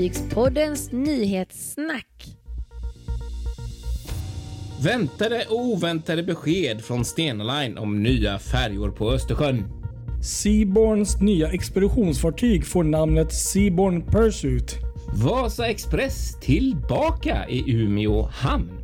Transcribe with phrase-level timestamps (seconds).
[0.00, 2.06] Fartygspoddens nyhetssnack.
[4.82, 9.64] Väntade och oväntade besked från Stena Line om nya färjor på Östersjön.
[10.22, 14.76] Seaborns nya expeditionsfartyg får namnet Seaborn Pursuit.
[15.24, 18.79] Vasa Express tillbaka i Umeå hamn.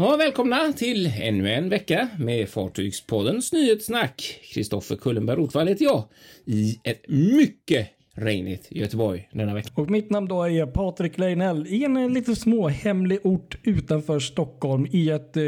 [0.00, 4.40] Ja, välkomna till ännu en vecka med Fartygspoddens nyhetssnack.
[4.54, 6.04] Kristoffer Kullenberg Rotvall heter jag
[6.44, 9.70] i ett mycket regnigt Göteborg denna vecka.
[9.74, 14.18] Och mitt namn då är Patrik Leinell i en eh, lite små hemlig ort utanför
[14.18, 15.42] Stockholm i ett eh,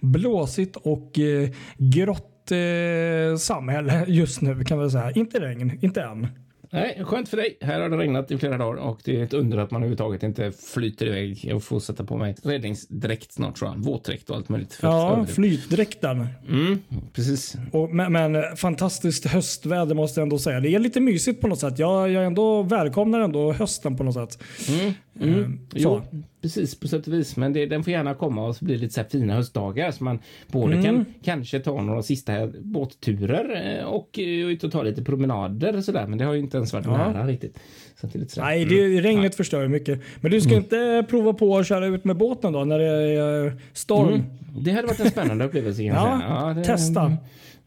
[0.00, 5.10] blåsigt och eh, grått eh, samhälle just nu kan man säga.
[5.10, 6.26] Inte regn, inte än.
[6.72, 7.58] Nej, skönt för dig.
[7.60, 10.22] Här har det regnat i flera dagar och det är ett under att man överhuvudtaget
[10.22, 11.40] inte flyter iväg.
[11.44, 13.78] Jag får sätta på mig räddningsdräkt snart tror jag.
[13.78, 14.78] Våtdräkt och allt möjligt.
[14.82, 16.26] Ja, flytdräkten.
[16.48, 16.78] Mm,
[17.12, 17.56] precis.
[17.72, 20.60] Och, men, men fantastiskt höstväder måste jag ändå säga.
[20.60, 21.78] Det är lite mysigt på något sätt.
[21.78, 24.42] Jag, jag ändå välkomnar ändå hösten på något sätt.
[24.68, 25.58] Mm, Eh, mm.
[25.72, 25.78] så.
[25.78, 26.02] Jo,
[26.42, 27.36] precis på sätt och vis.
[27.36, 29.90] Men det, den får gärna komma och så blir det lite så här fina höstdagar
[29.90, 30.84] så man både Mm.
[30.84, 35.84] kan kanske ta några sista båtturer eh, och eh, ut och ta lite promenader och
[35.84, 36.06] sådär.
[36.06, 37.12] Men det har ju inte ens varit Ja.
[37.12, 37.58] nära riktigt.
[38.00, 38.74] Så det är lite så Nej, mm.
[38.74, 40.00] det, regnet förstör ju mycket.
[40.20, 43.46] Men du ska inte prova på att köra ut med båten då när det är
[43.46, 44.08] eh, storm?
[44.08, 44.24] Mm.
[44.64, 46.54] Det hade varit en spännande upplevelse Ja, säga.
[46.54, 47.16] det- testa.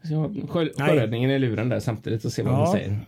[0.08, 0.44] Så Nej.
[0.48, 2.58] sjöräddningen i luren där samtidigt och se vad Ja.
[2.64, 2.98] de säger.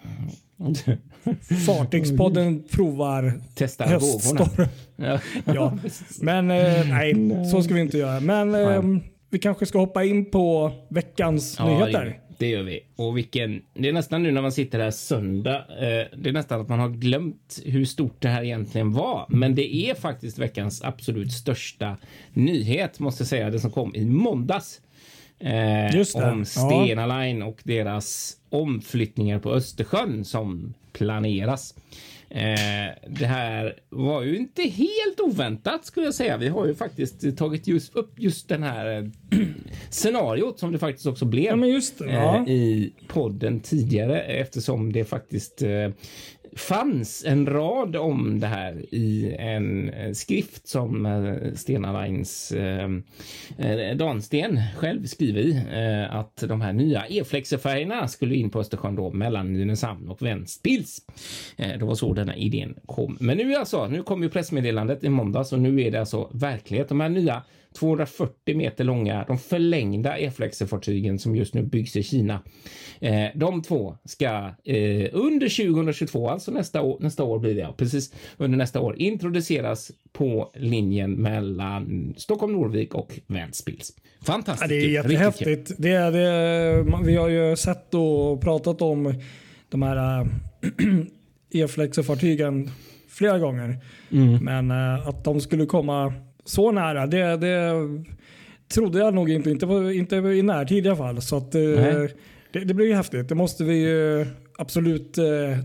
[1.66, 4.00] Fartygspodden provar Testa vågorna.
[4.00, 4.68] höststorm.
[4.96, 5.20] Ja.
[5.54, 5.78] Ja.
[6.20, 7.14] Men eh, nej,
[7.50, 8.20] så ska vi inte göra.
[8.20, 8.82] Men eh,
[9.30, 12.04] vi kanske ska hoppa in på veckans Ja, nyheter.
[12.04, 12.80] Det, det gör vi.
[12.96, 15.56] Och vilken, det är nästan nu när man sitter här söndag.
[15.56, 19.26] Eh, det är nästan att man har glömt hur stort det här egentligen var.
[19.28, 21.96] Men det är faktiskt veckans absolut största
[22.32, 23.50] nyhet måste jag säga.
[23.50, 24.80] Det som kom i måndags.
[25.38, 26.30] Eh.
[26.32, 31.74] Om Stena Line och deras omflyttningar på Östersjön som planeras.
[32.30, 36.36] Eh, det här var ju inte helt oväntat skulle jag säga.
[36.36, 39.38] Vi har ju faktiskt tagit just upp just den här eh,
[39.91, 42.12] scenariot som det faktiskt också blev Ja, men just det.
[42.12, 42.36] Ja.
[42.36, 45.91] eh, i podden tidigare eftersom det faktiskt eh,
[46.56, 52.88] fanns en rad om det här i en eh, skrift som eh, Stena Lines eh,
[53.58, 58.96] eh, Dansten själv skriver i eh, att de här nya E-flexerfärgerna skulle in på Östersjön
[58.96, 61.02] då mellan Nynäshamn och Ventspils.
[61.56, 63.16] Eh, det var så denna idén kom.
[63.20, 66.88] Men nu alltså, nu kom ju pressmeddelandet i måndags och nu är det alltså verklighet.
[66.88, 67.42] De här nya
[67.76, 72.42] 240 meter långa, de förlängda E-flexerfartygen som just nu byggs i Kina.
[73.00, 74.26] Eh, de två ska
[74.64, 78.97] eh, under 2022, alltså nästa år, nästa år blir det, ja, precis under nästa år,
[78.98, 83.92] introduceras på linjen mellan Stockholm Norvik och Ventspils.
[84.22, 84.70] Fantastiskt.
[84.70, 85.72] Ja, det är jättehäftigt.
[85.78, 89.15] Det är, det är, vi har ju sett och pratat om
[89.69, 90.26] de här äh,
[91.65, 92.70] E-flexerfartygen
[93.09, 93.76] flera gånger.
[94.10, 94.44] Mm.
[94.44, 96.12] Men äh, att de skulle komma
[96.46, 97.72] så nära, det, det
[98.74, 99.50] trodde jag nog inte.
[99.50, 101.22] Inte, på- inte i närtid i alla fall.
[101.22, 102.08] Så att, Nej.
[102.52, 103.28] det, det blir ju häftigt.
[103.28, 104.26] Det måste vi ju
[104.58, 105.24] absolut äh,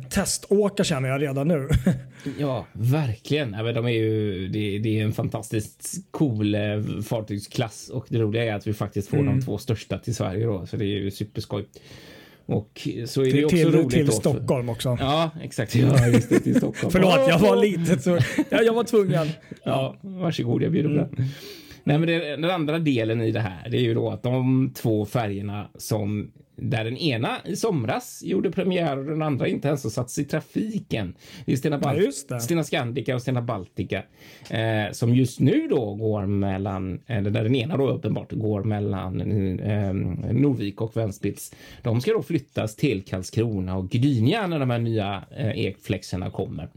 [0.10, 1.70] teståka känner jag redan nu.
[2.40, 3.54] Ja, verkligen.
[3.54, 6.62] Ja, men de är ju, det, det är en fantastiskt cool eh,
[7.06, 9.40] fartygsklass och det roliga är att vi faktiskt får Mm.
[9.40, 11.66] de två största till Sverige då, så det är ju superskoj.
[12.46, 14.98] Och så är det till ju också till, roligt till då Stockholm också.
[15.00, 15.76] Ja, exakt.
[15.76, 16.92] Ja, just det, till Stockholm.
[16.92, 19.28] Förlåt, jag var litet så ja, jag var tvungen.
[19.64, 21.28] Ja, varsågod, jag bjuder på den.
[21.84, 24.72] Nej, men det, den andra delen i det här, det är ju då att de
[24.76, 29.84] två färgerna som där den ena i somras gjorde premiär och den andra inte ens
[29.84, 31.14] har satts i trafiken.
[31.46, 32.40] Det är Stena, Bal- Ja.
[32.40, 34.04] Stena Scandica och Stena Baltica
[34.50, 39.22] eh, som just nu då går mellan, eller där den ena då uppenbart går mellan
[39.60, 39.94] eh,
[40.34, 41.54] Norvik och Ventspils.
[41.84, 46.68] De ska då flyttas till Karlskrona och Gdynia när de här nya eh, ekflexerna kommer.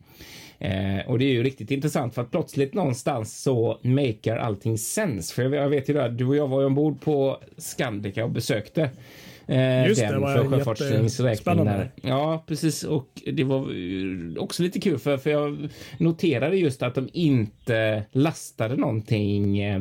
[0.58, 5.32] Eh, och det är ju riktigt intressant för att plötsligt någonstans så makar allting sens.
[5.32, 8.30] För jag, jag vet ju det, du och jag var ju ombord på Scandica och
[8.30, 8.90] besökte
[9.46, 11.16] eh, Just den det var för Sjöfartsföreningens.
[11.44, 11.90] Där.
[12.02, 12.82] Ja, precis.
[12.84, 15.68] Och det var eh, också lite kul för, för jag
[15.98, 19.80] noterade just att de inte lastade någonting eh,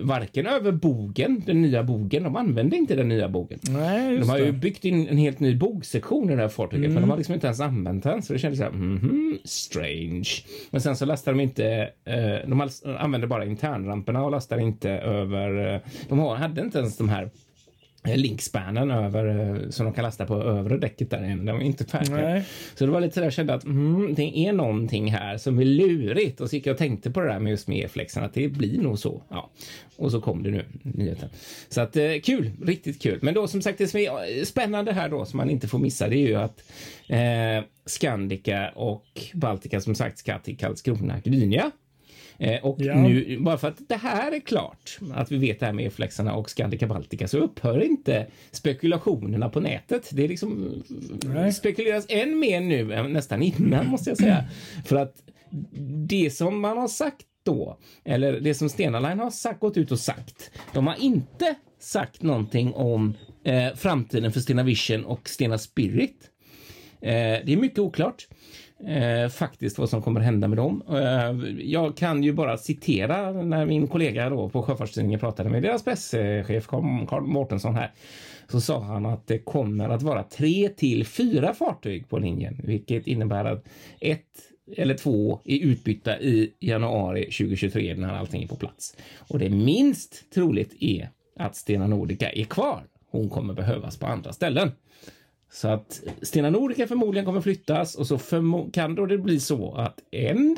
[0.00, 2.22] varken över bogen, den nya bogen.
[2.22, 3.58] De använde inte den nya bogen.
[3.70, 4.52] Nej, De har ju det.
[4.52, 7.46] byggt in en helt ny bogsektion i det här fartyget, men de har liksom inte
[7.46, 8.22] ens använt den.
[8.22, 10.28] Så det kändes så här, mhm, strange.
[10.70, 12.68] Men sen så lastar de inte, eh, de
[12.98, 17.30] använder bara internramperna och lastar inte över, de hade inte ens de här
[18.04, 21.44] linkspannen över eh, som de kan lasta på övre däcket där än.
[21.44, 22.16] De är inte färdiga.
[22.16, 22.44] Nej.
[22.74, 25.64] Så det var lite där jag kände att mm, det är någonting här som är
[25.64, 28.34] lurigt och så gick jag och tänkte på det där med just med e-flexen att
[28.34, 29.22] det blir nog så.
[29.28, 29.50] Ja,
[29.96, 31.28] och så kom det nu nyheten.
[31.68, 33.18] Så att eh, kul, riktigt kul.
[33.22, 35.78] Men då som sagt det som är eh, spännande här då som man inte får
[35.78, 36.62] missa det är ju att
[37.06, 41.70] eh, Scandica och Baltica som sagt ska till Karlskrona Gdynia.
[42.42, 42.94] Eh, och Ja.
[42.94, 46.34] nu, bara för att det här är klart, att vi vet det här med e-flexarna
[46.34, 50.08] och Scandica Baltica, så upphör inte spekulationerna på nätet.
[50.12, 50.82] Det är liksom
[51.24, 51.52] Nej.
[51.52, 54.44] spekuleras än mer nu än nästan innan, måste jag säga.
[54.84, 55.22] För att
[56.08, 59.92] det som man har sagt då, eller det som Stena Line har sagt, gått ut
[59.92, 65.58] och sagt, de har inte sagt någonting om eh, framtiden för Stena Vision och Stena
[65.58, 66.28] Spirit.
[67.00, 67.10] Eh,
[67.44, 68.28] det är mycket oklart
[68.86, 70.82] eh, faktiskt vad som kommer hända med dem.
[70.88, 75.84] Eh, jag kan ju bara citera när min kollega då på Sjöfartstidningen pratade med deras
[75.84, 77.90] presschef Carl Carl Mårtensson här.
[78.48, 83.06] Så sa han att det kommer att vara tre till fyra fartyg på linjen, vilket
[83.06, 83.64] innebär att
[84.00, 84.26] ett
[84.76, 88.96] eller två är utbytta i januari 2023 när allting är på plats.
[89.18, 92.82] Och det minst troligt är att Stena Nordica är kvar.
[93.10, 94.70] Hon kommer behövas på andra ställen.
[95.52, 98.18] Så att Stena Nordica förmodligen kommer flyttas och så
[98.72, 100.56] kan då det bli så att en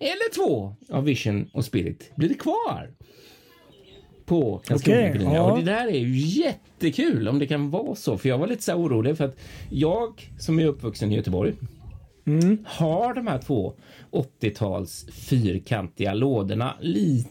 [0.00, 2.90] eller två av Vision och Spirit blir kvar.
[4.24, 5.34] På Karlskrona Gdynia.
[5.34, 5.52] ja.
[5.52, 8.18] Och det där är ju jättekul om det kan vara så.
[8.18, 9.36] För jag var lite så orolig för att
[9.70, 11.52] jag som är uppvuxen i Göteborg
[12.64, 13.74] har de här två
[14.10, 17.30] 80-tals fyrkantiga lådorna lite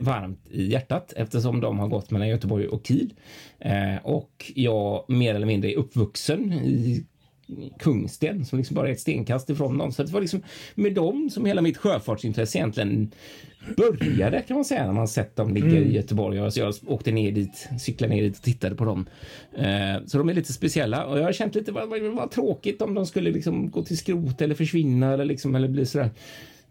[0.00, 3.12] varmt i hjärtat eftersom de har gått mellan Göteborg och Kiel.
[3.58, 7.04] Eh, och jag mer eller mindre är uppvuxen i
[7.78, 9.92] Kungsten som liksom bara är ett stenkast ifrån dem.
[9.92, 10.42] Så det var liksom
[10.74, 13.10] med dem som hela mitt sjöfartsintresse egentligen
[13.76, 16.38] började kan man säga när man sett dem ligga i Göteborg.
[16.38, 19.06] Alltså jag åkte ner dit, cyklade ner dit och tittade på dem.
[19.58, 22.82] Eh, så de är lite speciella och jag har känt lite vad, vad, vad tråkigt
[22.82, 26.10] om de skulle liksom gå till skrot eller försvinna eller liksom eller bli sådär.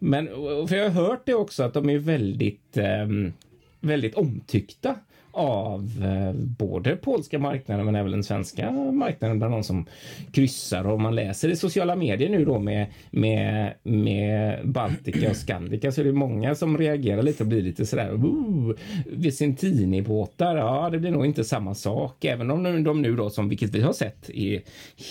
[0.02, 0.26] Men
[0.68, 3.32] för jag har hört det också att de är väldigt, ehm,
[3.80, 4.94] väldigt omtyckta
[5.32, 9.86] av eh, både polska marknaden men även den svenska marknaden bland de som
[10.32, 15.92] kryssar och man läser i sociala medier nu då med, med, med Baltica och Scandica
[15.92, 18.74] så är det många som reagerar lite och blir lite sådär "Ooh,
[19.06, 23.48] Vicentini-båtar, ja det blir nog inte samma sak även om de, de nu då som
[23.48, 24.62] vilket vi har sett är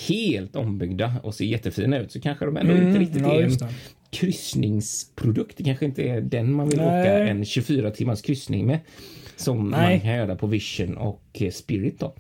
[0.08, 3.44] helt ombyggda och ser jättefina ut så kanske de ändå inte riktigt Mm, ja, är
[3.44, 3.52] en
[4.10, 5.58] kryssningsprodukt.
[5.58, 7.02] Det kanske inte är den man vill Nej.
[7.02, 8.80] åka en 24 timmars kryssning med.
[9.40, 9.90] Som Nej.
[9.90, 12.14] man kan göra på Vision och eh, Spirit då.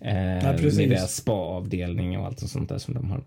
[0.00, 0.78] Eh, precis.
[0.78, 3.20] med deras spa-avdelning och allt och sånt där som de har.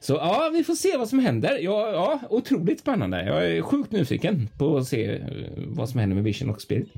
[0.00, 1.58] Så ja, vi får se vad som händer.
[1.60, 3.24] Ja, ja, otroligt spännande.
[3.26, 5.20] Jag är sjukt nyfiken på att se eh,
[5.56, 6.88] vad som händer med Vision och Spirit.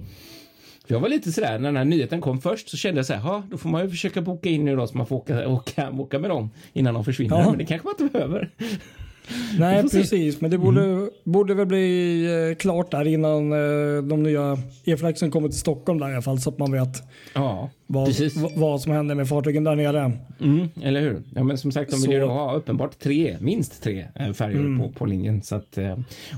[0.86, 3.14] För jag var lite sådär, när den här nyheten kom först så kände jag så
[3.14, 5.48] här, "Ja, då får man ju försöka boka in nu då så man får åka,
[5.48, 7.38] åka, åka med dem innan de försvinner.
[7.38, 7.48] Ja.
[7.50, 8.50] Men det kanske man inte behöver.
[9.58, 9.78] Nej.
[9.78, 9.88] Mm.
[9.90, 10.40] precis.
[10.40, 15.48] Men det borde, borde väl bli eh, klart där innan eh, de nya e-flexen kommer
[15.48, 17.02] till Stockholm där i alla fall så att man vet
[17.34, 18.14] Ja, vad,
[18.56, 20.12] vad som händer med fartygen där nere.
[20.40, 21.22] Mm, eller hur?
[21.34, 24.32] Ja, men som sagt, de vill ju Så- då ha uppenbart tre, minst tre eh,
[24.32, 24.78] färjor Mm.
[24.80, 25.42] på, på linjen.
[25.42, 25.78] Så att,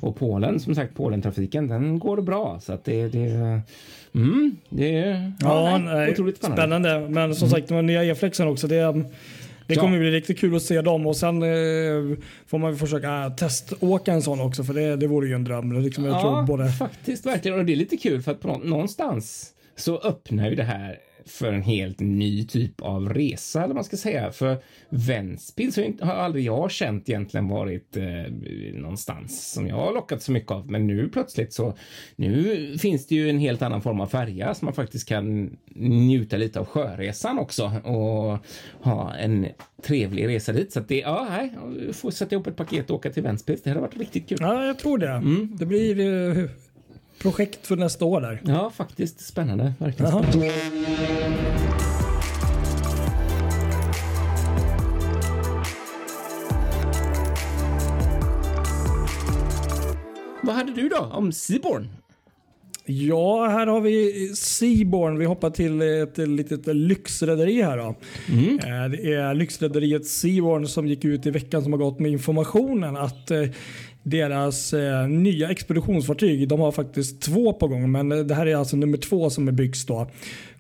[0.03, 2.61] och Polen, som sagt, Polentrafiken, den går bra.
[2.63, 3.61] Så att det, det,
[4.15, 6.63] mm, det är Ja, nej, nej, otroligt spännande.
[6.91, 7.09] spännande.
[7.15, 8.67] Men som sagt, de nya e-flexen också.
[8.67, 9.05] Det,
[9.67, 9.81] det Ja.
[9.81, 14.23] kommer bli riktigt kul att se dem och sen eh, får man försöka teståka en
[14.23, 15.83] sån också för det, det vore ju en dröm.
[15.83, 16.69] Liksom, jag tror Ja, både...
[16.69, 17.59] faktiskt verkligen.
[17.59, 21.63] Och det är lite kul för att någonstans så öppnar ju det här för en
[21.63, 24.33] helt ny typ av resa, eller vad man ska säga.
[24.33, 24.57] För
[24.89, 28.33] Ventspils har, aldrig jag känt egentligen varit eh,
[28.75, 30.71] någonstans som jag har lockat så mycket av.
[30.71, 31.77] Men nu plötsligt så,
[32.17, 36.37] nu finns det ju en helt annan form av färja som man faktiskt kan njuta
[36.37, 38.39] lite av sjöresan också och
[38.81, 39.47] ha en
[39.83, 40.73] trevlig resa dit.
[40.73, 41.53] Så att det, ja, nej,
[41.93, 43.63] får sätta ihop ett paket och åka till Ventspils.
[43.63, 44.39] Det hade varit riktigt kul.
[44.41, 45.11] Ja, jag tror det.
[45.11, 45.57] Mm.
[45.59, 46.66] Det blir
[47.19, 48.41] projekt för nästa år där.
[48.45, 49.73] Ja, faktiskt spännande.
[49.79, 50.25] Verkligen Jaha.
[50.33, 50.53] spännande.
[60.43, 61.89] Vad hade du då om Seaborn?
[62.89, 65.19] Ja, här har vi Seaborn.
[65.19, 67.77] Vi hoppar till ett litet lyxrederi här.
[67.79, 67.95] Då.
[68.29, 68.59] Mm.
[68.59, 72.97] Eh, Det är lyxrederiet Seaborn som gick ut i veckan som har gått med informationen
[72.97, 73.43] att eh,
[74.07, 78.77] deras eh, nya expeditionsfartyg, de har faktiskt två på gång, men det här är alltså
[78.77, 80.11] nummer två som är byggs då,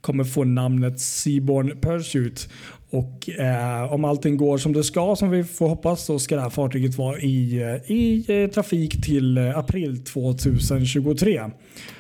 [0.00, 2.48] kommer få namnet Seaborn Pursuit.
[2.90, 6.42] Och eh, om allting går som det ska, som vi får hoppas, så ska det
[6.42, 11.42] här fartyget vara i, eh, i eh, trafik till eh, april 2023.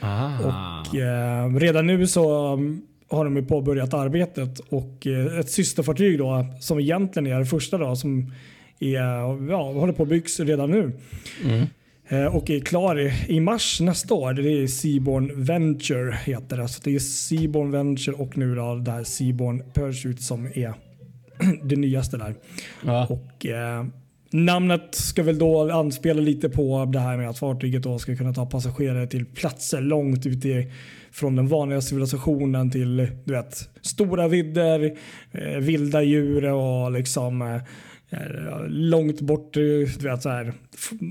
[0.00, 0.38] Ah.
[0.38, 5.06] Och eh, redan nu så um, har de ju påbörjat arbetet och
[5.40, 8.32] ett systerfartyg då som egentligen är det första då som
[8.80, 10.92] är, ja, håller på att byggs redan nu.
[11.44, 11.66] Mm.
[12.08, 14.32] Eh, och är klar i, i mars nästa år.
[14.32, 16.68] Det är Seaborn Venture heter det.
[16.68, 20.74] Så det är Seaborn Venture och nu då det här Seaborn Pursuit som är
[21.62, 22.34] det nyaste där.
[22.84, 23.06] Ja.
[23.06, 23.84] Och eh,
[24.30, 28.32] Namnet ska väl då anspela lite på det här med att fartyget då ska kunna
[28.32, 30.72] ta passagerare till platser långt ut i,
[31.12, 34.96] från den vanliga civilisationen till du vet, stora vidder,
[35.32, 37.62] eh, vilda djur och liksom eh, eh,
[38.68, 39.60] långt bort, eh,
[39.98, 40.52] du vet så här,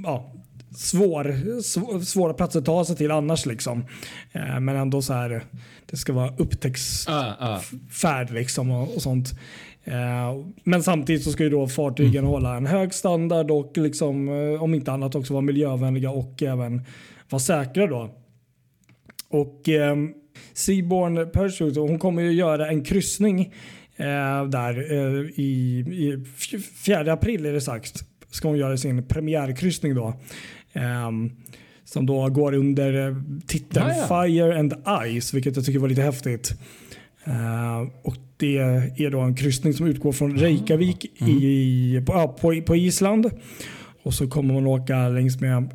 [0.04, 0.34] ja,
[0.76, 1.24] svår,
[1.62, 3.86] sv- svåra platser att ta sig till annars liksom.
[4.32, 5.44] Eh, men ändå så här,
[5.86, 7.62] det ska vara upptäcks Ja, ja.
[7.92, 9.40] färd liksom och, och sånt.
[9.84, 12.26] Eh, men samtidigt så ska ju då fartygen Mm.
[12.26, 16.82] hålla en hög standard och liksom, eh, om inte annat också vara miljövänliga och även
[17.30, 18.10] vara säkra då.
[19.30, 19.96] Och eh,
[20.54, 23.54] Seaborn Pursuit, hon kommer ju göra en kryssning
[23.98, 28.04] eh, där eh, i, i f- 4 april är det sagt.
[28.32, 30.14] Ska hon göra sin premiärkryssning då.
[30.74, 31.32] Ehm,
[31.84, 33.16] som då går under eh,
[33.48, 34.24] titeln Ah, ja.
[34.26, 34.74] Fire and
[35.22, 36.52] Ice, vilket jag tycker var lite häftigt.
[37.26, 42.76] Eh, och det är då en kryssning som utgår från Reykjavik i, på, på, på
[42.76, 43.30] Island.
[44.04, 45.70] Och så kommer man åka längs med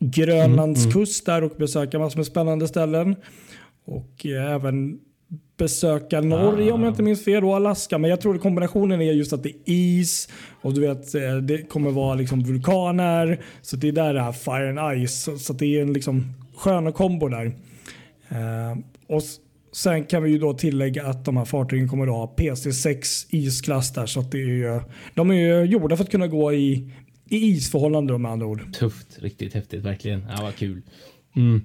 [0.00, 3.16] Grönlands kust där och besöka massor med spännande ställen.
[3.84, 4.98] Och eh, även
[5.62, 7.98] besöka Norge om jag inte minns fel och Alaska.
[7.98, 10.28] Men jag tror att kombinationen är just att det är is
[10.60, 13.40] och du vet eh, det kommer vara liksom vulkaner.
[13.62, 15.22] Så det är där det här Fire and Ice.
[15.22, 17.46] Så, så det är en liksom skön kombo där.
[18.28, 19.22] Eh, och
[19.72, 23.92] sen kan vi ju då tillägga att de här fartygen kommer att ha PC6 isklass
[23.92, 24.06] där.
[24.06, 24.80] Så att det är ju,
[25.14, 26.90] de är ju gjorda för att kunna gå i,
[27.28, 28.74] i isförhållanden med andra ord.
[28.74, 30.26] Tufft, riktigt häftigt, verkligen.
[30.36, 30.82] Ja, vad kul.
[31.36, 31.62] Mm.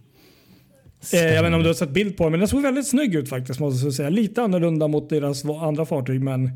[1.14, 2.88] Eh, jag vet inte om du har sett bild på den, men den såg väldigt
[2.88, 3.60] snygg ut faktiskt.
[3.60, 4.10] Måste jag säga.
[4.10, 6.52] Lite annorlunda mot deras andra fartyg, men eh,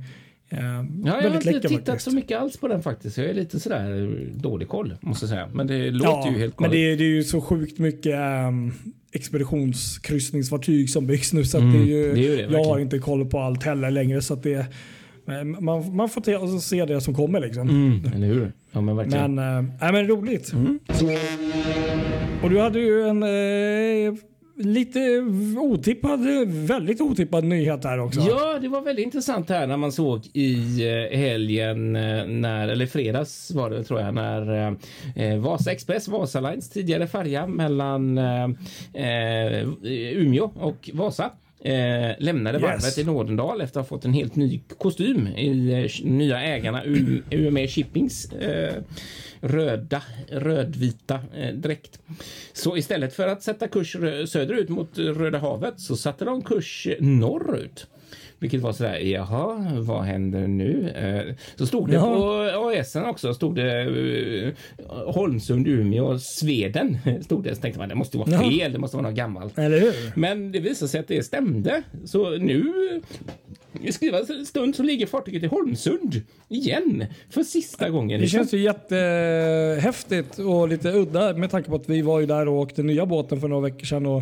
[0.59, 2.01] Ja, jag har inte tittat faktiskt.
[2.03, 3.17] så mycket alls på den faktiskt.
[3.17, 4.09] Jag är lite sådär eh,
[4.41, 5.49] dålig koll måste jag säga.
[5.53, 6.71] Men det låter Ja, ju helt men galet.
[6.71, 8.15] det, är- det är ju så sjukt mycket
[8.47, 8.73] um,
[9.13, 11.45] expeditionskryssningsfartyg som byggs nu.
[11.45, 12.81] Så Mm, det är ju, det är ju det, jag har verkligen.
[12.81, 14.21] inte koll på allt heller längre.
[14.21, 14.65] Så det,
[15.25, 17.39] men man, man får te, alltså, se det som kommer.
[17.39, 17.69] Liksom.
[17.69, 18.51] Mm, eller hur?
[18.71, 19.35] Ja, men verkligen.
[19.35, 20.53] Men, äh, men roligt.
[20.53, 20.79] Mm.
[22.43, 24.13] Och du hade ju en eh,
[24.63, 24.99] lite
[25.57, 28.19] otippad, väldigt otippad nyhet här också.
[28.19, 32.85] Ja, det var väldigt intressant här när man såg i eh, helgen, eh, när, eller
[32.85, 34.73] fredags var det tror jag, när eh,
[35.25, 38.49] eh Vasa Express, Vasalines tidigare färja mellan eh,
[40.15, 41.31] Umeå och Vasa
[41.63, 42.63] Eh, lämnade Yes.
[42.63, 45.71] varvet i Nådendal efter att ha fått en helt ny kostym i
[46.03, 48.73] eh, nya ägarna U- UME Shippings eh,
[49.41, 51.99] röda, rödvita eh, dräkt.
[52.53, 53.91] Så istället för att sätta kurs
[54.27, 57.87] söderut mot Röda havet så satte de kurs norrut.
[58.39, 60.89] Vilket var sådär, jaha, vad händer nu?
[60.89, 62.01] Eh, så stod det Ja.
[62.15, 64.53] på ASen också, stod det eh,
[65.13, 66.97] Holmsund, Umeå, Sveden.
[67.23, 67.55] Stod det.
[67.55, 69.53] Så tänkte man, det måste vara fel, det måste vara något gammalt.
[70.15, 71.83] Men det visade sig att det stämde.
[72.05, 72.73] Så nu
[73.83, 78.21] i skrivande stund så ligger fartyget i Holmsund igen för sista gången.
[78.21, 82.47] Det känns ju jättehäftigt och lite udda med tanke på att vi var ju där
[82.47, 84.05] och åkte nya båten för några veckor sedan.
[84.05, 84.21] Och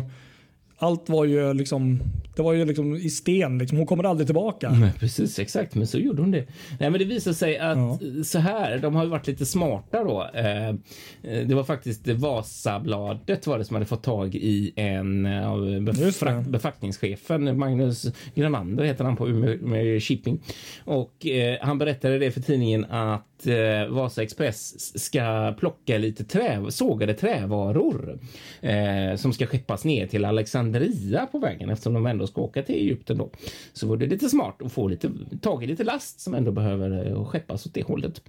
[0.78, 2.00] allt var ju liksom,
[2.40, 3.58] det var ju liksom i sten.
[3.58, 3.78] Liksom.
[3.78, 4.70] Hon kommer aldrig tillbaka.
[4.70, 5.74] Nej, precis, exakt.
[5.74, 6.46] Men så gjorde hon det.
[6.80, 7.98] Nej, men det visade sig att Ja.
[8.24, 10.30] så här, de har ju varit lite smarta då.
[10.34, 10.74] Eh, eh,
[11.22, 16.44] det var faktiskt Vasabladet var det som hade fått tag i en av Just befrak-
[16.44, 16.50] det.
[16.50, 20.40] befattningschefen, Magnus Granander heter han på Umeå Umeå Shipping.
[20.84, 26.60] Och eh, han berättade det för tidningen att eh, Vasa Express ska plocka lite trä,
[26.68, 28.18] sågade trävaror
[28.60, 32.74] eh, som ska skeppas ner till Alexandria på vägen eftersom de ändå ska åka till
[32.74, 33.30] Egypten då.
[33.72, 35.10] Så var det lite smart att få lite
[35.40, 38.22] tag i lite last som ändå behöver eh, skeppas åt det hållet.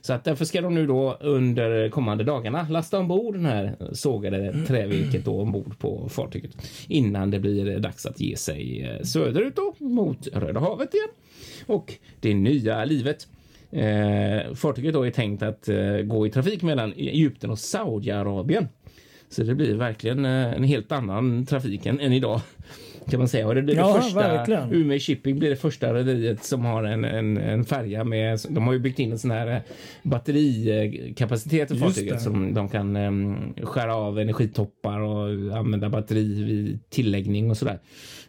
[0.00, 4.66] Så att därför ska de nu då under kommande dagarna lasta ombord den här sågade
[4.66, 6.50] trävirket då ombord på fartyget
[6.88, 11.08] innan det blir dags att ge sig eh, söderut då mot Röda havet igen
[11.66, 13.28] och det nya livet.
[13.70, 18.68] Eh, fartyget då är tänkt att eh, gå i trafik mellan e- Egypten och Saudiarabien.
[19.28, 22.40] Så det blir verkligen eh, en helt annan trafik än, än idag.
[23.10, 23.46] Kan man säga.
[23.46, 24.72] Och det blir Ja, det första, verkligen.
[24.72, 28.72] Umeå Shipping blir det första rederiet som har en, en, en färja med, de har
[28.72, 29.60] ju byggt in en sån här eh,
[30.02, 37.50] batterikapacitet i fartyget som de kan um, skära av energitoppar och använda batteri vid tilläggning
[37.50, 37.78] och sådär.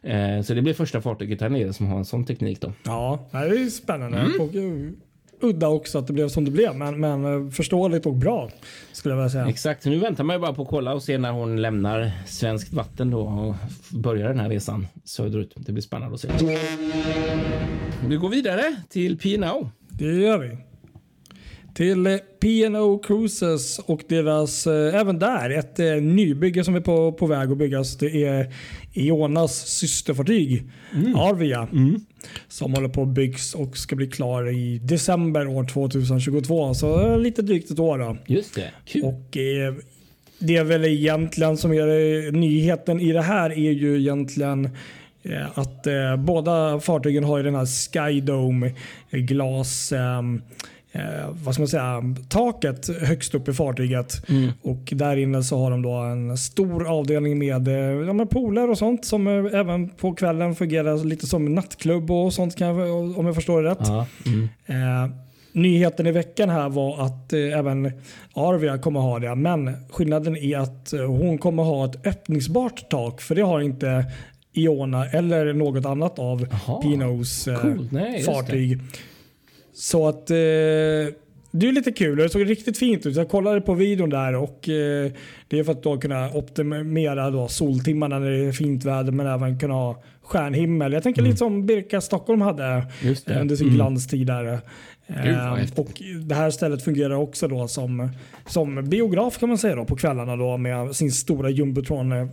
[0.01, 2.73] Eh, så det blir första fartyget här nere som har en sån teknik då.
[2.83, 4.17] Ja, det är spännande.
[4.17, 4.95] Mm.
[5.41, 6.75] Udda också att det blev som det blev.
[6.75, 8.49] Men, men eh, förståeligt och bra
[8.91, 9.47] skulle jag vilja säga.
[9.47, 12.73] Exakt, nu väntar man ju bara på att kolla och se när hon lämnar svenskt
[12.73, 13.55] vatten då och
[13.99, 15.53] börjar den här resan söderut.
[15.55, 16.29] Det blir spännande att se.
[18.07, 19.69] Vi går vidare till P&O.
[19.89, 20.57] Det gör vi.
[21.75, 27.11] Till eh, P&O Cruises och deras, eh, även där, ett eh, nybygge som är på,
[27.11, 27.97] på väg att byggas.
[27.97, 28.53] Det är
[28.93, 30.63] Ionas systerfartyg
[31.15, 31.67] Arvia
[32.47, 36.73] som håller på att byggs och ska bli klar i december år 2022.
[36.73, 37.97] Så eh, lite drygt ett år.
[37.97, 38.17] Då.
[38.25, 39.03] Just det, kul.
[39.03, 39.73] Och eh,
[40.39, 44.69] det är väl egentligen som är eh, nyheten i det här är ju egentligen
[45.23, 48.73] eh, att eh, båda fartygen har ju den här Skydome
[49.09, 50.41] eh, glas ehm,
[50.95, 54.13] eh, vad ska man säga, taket högst upp i fartyget.
[54.61, 57.73] Och där inne så har de då en stor avdelning med, eh,
[58.07, 62.33] ja, med pooler och sånt som eh, även på kvällen fungerar lite som nattklubb och
[62.33, 63.77] sånt kan jag, om jag förstår det rätt.
[63.81, 64.49] Ja, mm.
[64.65, 65.11] Eh,
[65.51, 67.91] nyheten i veckan här var att eh, även
[68.33, 69.35] Arvia kommer ha det.
[69.35, 73.21] Men skillnaden är att eh, hon kommer ha ett öppningsbart tak.
[73.21, 74.05] För det har inte
[74.53, 77.91] Iona eller något annat av Jaha, Pinos coolt.
[77.91, 78.79] Nej, fartyg.
[79.75, 80.35] Så att eh,
[81.51, 82.17] det är lite kul.
[82.17, 83.15] Det såg riktigt fint ut.
[83.15, 85.11] Jag kollade på videon där och eh,
[85.47, 89.27] det är för att då kunna optimera då soltimmarna när det är fint väder men
[89.27, 90.93] även kunna ha stjärnhimmel.
[90.93, 93.41] Jag tänker lite som Birka Stockholm hade Mm.
[93.41, 93.75] Under sin Mm.
[93.75, 94.59] glanstid där.
[95.23, 95.79] Gud, Eh, häftigt.
[95.79, 98.09] och det här stället fungerar också då som,
[98.47, 102.27] som biograf kan man säga då på kvällarna då med sin stora jumbotron eh,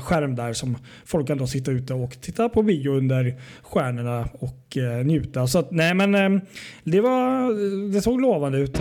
[0.00, 4.76] skärm där som folk kan då sitta ute och titta på bio under stjärnorna och
[4.76, 5.46] eh, njuta.
[5.46, 6.42] Så att, nej men eh,
[6.84, 7.52] det, var,
[7.92, 8.78] det såg lovande ut.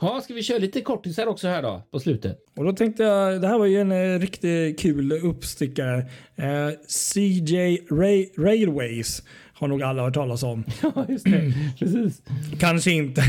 [0.00, 2.38] Ja, ska vi köra lite kortisar också här då på slutet?
[2.56, 5.98] Och då tänkte jag, det här var ju en eh, riktigt kul uppstickare.
[6.36, 9.22] Eh, CJ Ray, Railways
[9.58, 10.64] har nog alla hört talas om.
[10.82, 11.52] Ja, just det.
[11.78, 12.22] Precis.
[12.58, 13.22] Kanske inte.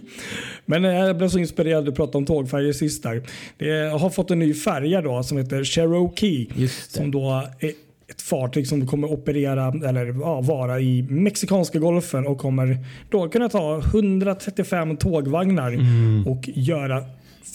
[0.66, 3.22] Men eh, jag blev så inspirerad att prata om tågfärger sist där.
[3.58, 6.68] Det har fått en ny färja då som heter Cherokee.
[6.88, 7.68] Som då är
[8.08, 12.78] ett fartyg som kommer operera eller ja, vara i Mexikanska golfen och kommer
[13.10, 16.26] då kunna ta 135 tågvagnar Mm.
[16.26, 17.04] och göra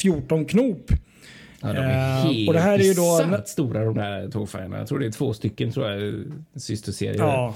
[0.02, 0.91] 14 knop.
[1.62, 4.78] Ja, de är Eh, helt och det här är ju då- stora de där tågfärgerna.
[4.78, 6.13] Jag tror det är två stycken tror jag,
[6.56, 7.15] systerserier.
[7.24, 7.56] Ja.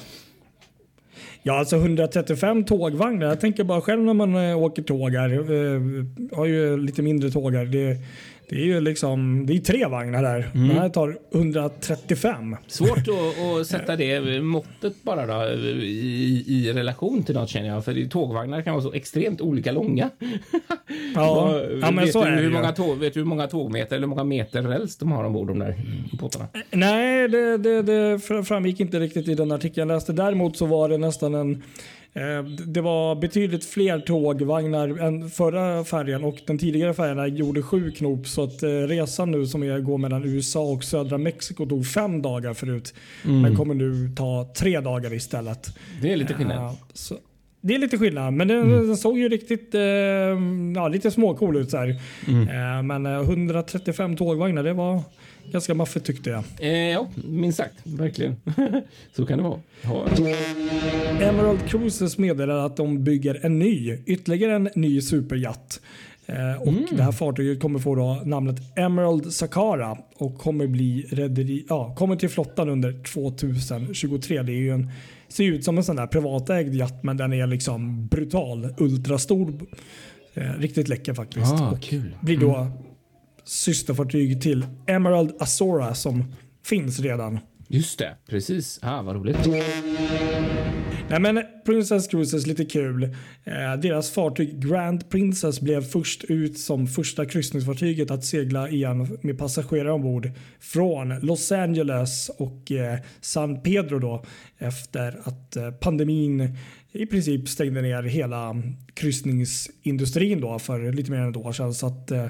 [1.47, 3.27] Ja, alltså 135 tågvagnar.
[3.27, 5.29] Jag tänker bara själv när man eh, åker tåg här.
[5.29, 7.65] jag har ju lite mindre tåg här.
[7.65, 7.97] Det,
[8.49, 10.51] det är ju liksom, det är tre vagnar där.
[10.53, 10.67] Mm.
[10.67, 12.55] Den här tar 135.
[12.67, 17.85] Svårt att, att sätta det måttet bara då i, i relation till något känner jag.
[17.85, 20.09] För tågvagnar kan vara så extremt olika långa.
[21.15, 23.95] Ja, ja men så du är det hur många tåg, vet du hur många tågmeter
[23.95, 25.75] eller hur många meter räls de har ombord de där
[26.19, 26.47] båtarna?
[26.71, 30.13] Nej, det, det, det fr- framgick inte riktigt i den artikeln jag läste.
[30.13, 31.59] Däremot så var det nästan en eh,
[32.65, 38.27] det var betydligt fler tågvagnar än förra färjan och den tidigare färjan gjorde sju knop
[38.27, 42.21] så att eh, resan nu som är, går mellan USA och södra Mexiko tog fem
[42.21, 42.93] dagar förut.
[43.23, 45.77] Men kommer nu ta tre dagar istället.
[46.01, 46.57] Det är lite skillnad.
[46.57, 47.15] Ja, så,
[47.61, 49.81] det är lite skillnad, men den, den såg ju riktigt eh,
[50.75, 51.71] ja, lite småcool ut.
[51.71, 51.77] Så.
[51.77, 51.95] Eh,
[52.83, 55.01] men eh, 135 tågvagnar, det var
[55.51, 56.43] ganska maffigt tyckte jag.
[56.59, 57.75] Eh, ja, minst sagt.
[57.83, 58.35] Verkligen.
[59.15, 59.59] så kan det vara.
[59.81, 60.07] Ja.
[61.21, 65.79] Emerald Cruises meddelar att de bygger en ny, ytterligare en ny superjatt.
[66.25, 71.95] Eh, och Det här fartyget kommer få namnet Emerald Sakara och kommer bli rederi, ja,
[71.95, 74.41] kommer till flottan under 2023.
[74.41, 74.91] Det är ju en,
[75.27, 79.53] ser ut som en sån där privatägd jatt men den är liksom brutal, ultrastor.
[80.33, 81.53] Eh, riktigt läcker faktiskt.
[81.53, 82.15] Ah, och kul.
[82.21, 82.67] blir då
[83.45, 87.39] systerfartyg till Emerald Azora som finns redan.
[87.67, 88.79] Just det, precis.
[88.81, 89.37] Ah, vad roligt.
[91.09, 93.03] Nej men Princess Cruises lite kul.
[93.03, 99.37] Eh, deras fartyg Grand Princess blev först ut som första kryssningsfartyget att segla igen med
[99.37, 104.25] passagerare ombord från Los Angeles och eh, San Pedro då
[104.57, 106.57] efter att eh, pandemin
[106.91, 108.55] i princip stängde ner hela
[108.93, 111.73] kryssningsindustrin då för lite mer än ett år sedan.
[111.73, 112.27] Så att eh,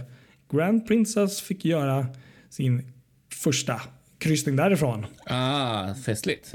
[0.52, 2.06] Grand Princess fick göra
[2.50, 2.92] sin
[3.34, 3.82] första
[4.18, 5.06] kryssning därifrån.
[5.26, 6.54] Ah, festligt.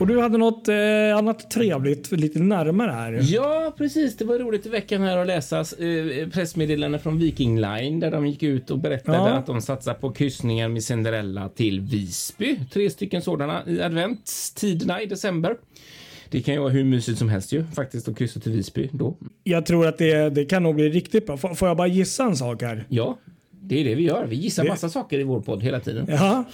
[0.00, 3.20] Och du hade något eh, annat trevligt lite närmare här.
[3.22, 4.16] Ja, precis.
[4.16, 8.26] Det var roligt i veckan här att läsa eh, pressmeddelande från Viking Line där de
[8.26, 9.28] gick ut och berättade Ja.
[9.28, 12.60] att de satsar på kryssningar med Cinderella till Visby.
[12.72, 15.56] Tre stycken sådana i adventstiderna i december.
[16.30, 19.16] Det kan ju vara hur mysigt som helst ju faktiskt att kryssa till Visby då.
[19.44, 21.36] Jag tror att det, det kan nog bli riktigt bra.
[21.36, 22.84] Får, får jag bara gissa en sak här?
[22.88, 23.18] Ja,
[23.68, 24.26] det är det vi gör.
[24.26, 26.06] Vi gissar massa saker i vår podd hela tiden.
[26.08, 26.44] Ja.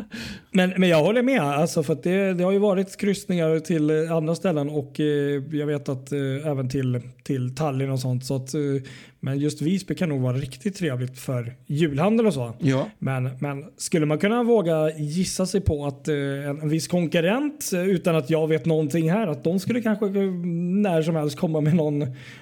[0.50, 1.42] men, men jag håller med.
[1.42, 5.66] Alltså, för det, det har ju varit kryssningar till eh, andra ställen och eh, jag
[5.66, 8.24] vet att eh, även till, till Tallinn och sånt.
[8.24, 8.60] Så att, eh,
[9.22, 12.52] men just Visby kan nog vara riktigt trevligt för julhandel och så.
[12.58, 12.86] Ja.
[12.98, 17.70] Men, men skulle man kunna våga gissa sig på att eh, en, en viss konkurrent
[17.72, 21.38] eh, utan att jag vet någonting här att de skulle kanske eh, när som helst
[21.38, 21.98] komma med, någon,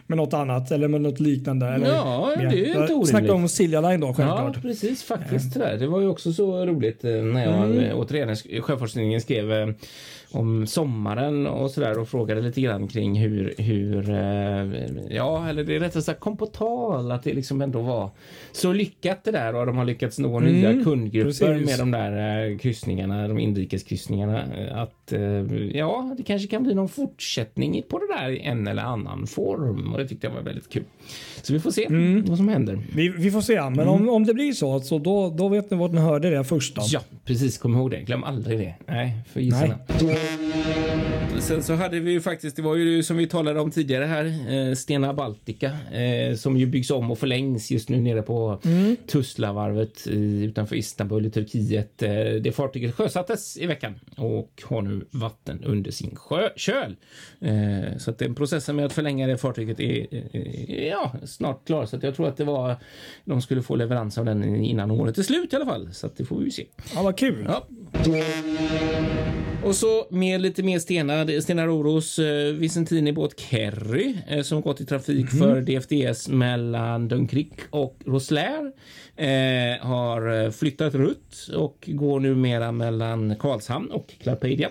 [0.07, 1.67] med något annat eller med något liknande.
[1.67, 3.09] Eller, Ja, det är ju inte orimligt.
[3.09, 4.63] Snacka om Silja Line då Ja, självklart.
[4.63, 5.53] precis faktiskt.
[5.53, 5.77] Sådär.
[5.77, 7.97] Det var ju också så roligt när jag mm.
[7.99, 9.75] återigen Sjöfartstidningen skrev
[10.33, 15.75] om sommaren och sådär och frågade lite grann kring hur, hur eh, ja, eller det
[15.77, 18.11] är rättare sagt kom på tal att det liksom ändå var
[18.53, 21.67] så lyckat det där och de har lyckats nå Mm, nya kundgrupper precis.
[21.67, 24.43] med de där eh, kryssningarna, de inrikeskryssningarna.
[24.57, 25.13] eh, Att
[25.73, 29.93] ja, det kanske kan bli någon fortsättning på det där i en eller annan form
[29.93, 30.85] och det tyckte jag var väldigt kul.
[31.43, 32.25] Så vi får se Mm.
[32.25, 32.79] vad som händer.
[32.95, 35.77] Vi, vi får se, men om, om det blir så, så då, då vet ni
[35.77, 36.77] vad ni hörde det först.
[36.77, 36.83] Då.
[36.87, 37.59] Ja, precis.
[37.59, 38.01] Kom ihåg det.
[38.01, 38.75] Glöm aldrig det.
[38.87, 39.79] Nej, för gissarna.
[41.41, 44.25] Sen så hade vi ju faktiskt, det var ju som vi talade om tidigare här,
[44.69, 48.59] eh, Stena Baltica eh, som ju byggs om och förlängs just nu nere på
[49.07, 52.03] Tuzlavarvet i, utanför Istanbul i Turkiet.
[52.03, 52.11] Eh,
[52.43, 56.97] det fartyget sjösattes i veckan och har nu vatten under sin sjö, köl.
[57.41, 61.87] Eh, så att den processen med att förlänga det fartyget är eh, ja, snart klar.
[61.87, 62.77] Så att jag tror att det var,
[63.25, 65.89] de skulle få leverans av den innan året är slut i alla fall.
[65.93, 66.67] Så det får vi se.
[66.95, 67.49] Ja, vad kul.
[67.49, 67.67] Ja.
[69.65, 71.25] Och så med lite mer stenar.
[71.25, 77.09] Det är Stena Roros eh, Vicentini-båt Kerry eh, som gått i trafik för DFDS mellan
[77.09, 78.73] Dunkirk och Roslair.
[79.19, 84.69] Eh, har eh, flyttat rutt och går numera mellan Karlshamn och Clarpedia.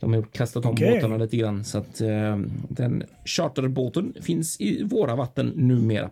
[0.00, 0.94] De har kastat om Okej.
[0.94, 6.10] båtarna lite grann så att eh, den charterbåten finns i våra vatten numera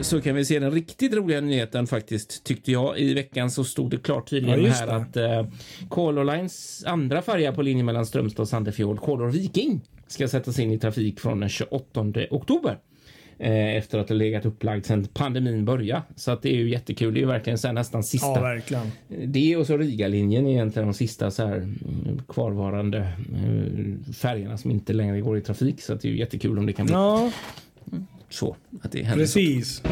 [0.00, 2.98] så kan vi se den riktigt roliga nyheten faktiskt tyckte jag.
[2.98, 5.46] I veckan så stod det klart tydligen Ja, här att eh,
[5.88, 10.72] Color Lines andra färja på linjen mellan Strömstad och Sandefjord, Color Viking, ska sättas in
[10.72, 12.78] i trafik från den 28 oktober.
[13.42, 16.02] Eh, efter att ha legat upplagd sedan pandemin började.
[16.16, 17.14] Så att det är ju jättekul.
[17.14, 18.26] Det är ju verkligen så här nästan sista.
[18.26, 18.92] Ja, verkligen.
[19.26, 24.70] Det och så Riga-linjen är egentligen de sista så här mm, kvarvarande eh, färgerna som
[24.70, 25.82] inte längre går i trafik.
[25.82, 27.32] Så att det är ju jättekul om det kan bli Ja,
[28.28, 28.56] så.
[28.82, 29.82] Att det händer precis.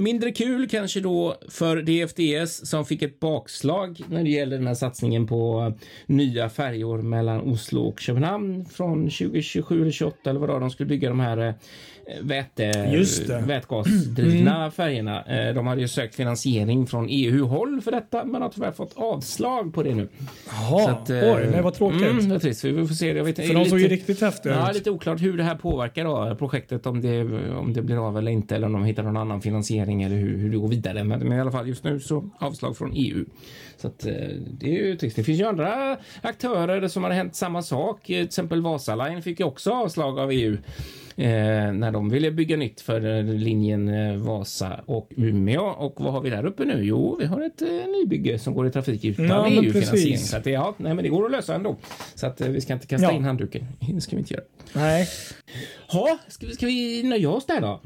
[0.00, 4.74] Mindre kul kanske då för DFDS som fick ett bakslag när det gäller den här
[4.74, 5.72] satsningen på
[6.06, 10.70] nya färjor mellan Oslo och Köpenhamn från 2027 eller 28 eller vad det var de
[10.70, 11.54] skulle bygga de här eh,
[12.22, 12.90] väte,
[13.46, 15.24] vätgasdrivna färgerna.
[15.24, 19.74] Eh, De hade ju sökt finansiering från EU-håll för detta men har tyvärr fått avslag
[19.74, 20.08] på det nu.
[20.50, 22.02] Jaha, att, eh, oj, men vad tråkigt.
[22.02, 22.64] Mm, det är trist.
[22.64, 23.12] Vi får se.
[23.12, 24.74] Jag vet, För de såg ju riktigt häftiga Ja, ut.
[24.76, 27.22] lite oklart hur det här påverkar då, projektet, om det,
[27.56, 30.38] om det blir av eller inte, eller om de hittar någon annan finansiering eller hur,
[30.38, 31.04] hur det går vidare.
[31.04, 33.24] Men, men i alla fall just nu så avslag från EU.
[33.76, 34.12] Så att, eh,
[34.60, 35.16] det är ju trist.
[35.16, 38.00] Det finns ju andra aktörer som har hänt samma sak.
[38.10, 40.56] Eh, Till exempel Vasaline fick ju också avslag av EU.
[41.16, 43.90] Eh, när de ville bygga nytt för eh, linjen
[44.24, 45.62] Vasa och Umeå.
[45.62, 46.80] Och vad har vi där uppe nu?
[46.84, 49.80] Jo, vi har ett eh, nybygge som går i trafik utan Ja, EU-finansiering.
[49.80, 50.30] precis.
[50.30, 51.76] Så att, det- ja, nej, men det går att lösa ändå.
[52.14, 53.12] Så att vi ska inte kasta Ja.
[53.12, 53.64] in handduken.
[53.94, 54.44] Det ska vi inte göra.
[54.72, 55.06] Nej.
[55.92, 57.80] Ha, ska, vi, ska vi nöja oss där då?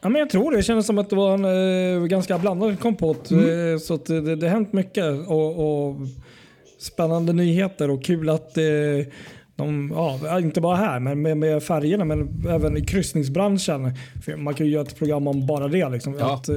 [0.00, 0.56] Ja, men jag tror det.
[0.56, 3.30] Det kändes som att det var en eh, ganska blandad kompott.
[3.30, 3.72] Mm.
[3.72, 5.96] Eh, så att det, det, har hänt mycket och, och
[6.78, 8.64] spännande nyheter och kul att eh,
[9.56, 13.92] de, ja, inte bara här men med, med färgerna men även i kryssningsbranschen.
[14.24, 15.88] För man kan ju göra ett program om bara det.
[15.88, 16.34] Liksom, Ja.
[16.34, 16.54] att, eh,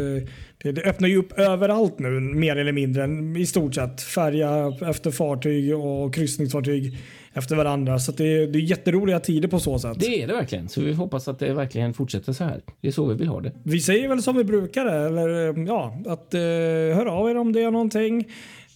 [0.63, 3.09] det, det öppnar ju upp överallt nu mer eller mindre.
[3.41, 4.01] I stort sett.
[4.01, 6.97] Färja efter fartyg och kryssningsfartyg
[7.33, 7.99] efter varandra.
[7.99, 9.99] Så det, det är jätteroliga tider på så sätt.
[9.99, 10.69] Det är det verkligen.
[10.69, 12.61] Så vi hoppas att det verkligen fortsätter så här.
[12.81, 13.51] Det är så vi vill ha det.
[13.63, 16.39] Vi säger väl som vi brukar eller eh, ja, att eh,
[16.95, 18.27] hör av er om det är någonting.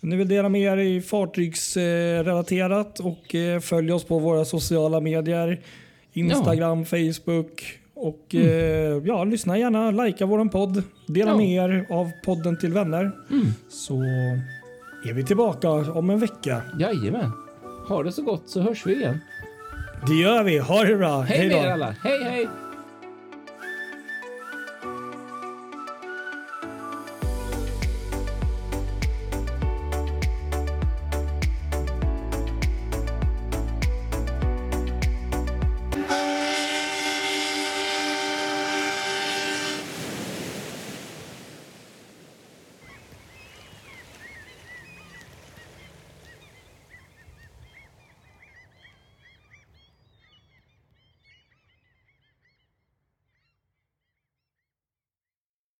[0.01, 5.59] Ni vill dela med er i fartygsrelaterat och eh, följ oss på våra sociala medier.
[6.13, 10.83] Instagram, Facebook och eh, ja, lyssna gärna, likea våran podd.
[11.07, 11.37] Dela Ja.
[11.37, 13.11] med er av podden till vänner.
[13.69, 13.93] Så
[15.09, 16.61] är vi tillbaka om en vecka.
[16.79, 17.31] Jajamän.
[17.88, 19.21] Ha det så gott så hörs vi igen.
[20.08, 20.58] Det gör vi.
[20.58, 21.21] Ha det bra.
[21.21, 21.71] Hej Hej då.
[21.71, 21.95] alla.
[22.04, 22.47] Hej hej!